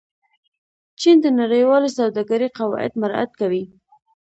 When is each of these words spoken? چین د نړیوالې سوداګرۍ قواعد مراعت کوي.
چین 0.99 1.17
د 1.21 1.27
نړیوالې 1.39 1.89
سوداګرۍ 1.97 2.49
قواعد 2.57 2.91
مراعت 3.01 3.31
کوي. 3.39 3.63